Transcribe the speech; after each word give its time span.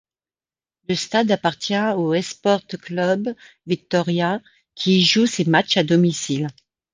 Le 0.89 0.95
stade 0.95 1.29
appartient 1.29 1.75
au 1.95 2.15
Esporte 2.15 2.75
Clube 2.77 3.35
Vitória, 3.67 4.41
qui 4.73 4.97
y 5.01 5.05
joue 5.05 5.27
ses 5.27 5.45
matchs 5.45 5.77
à 5.77 5.83
domicile. 5.83 6.47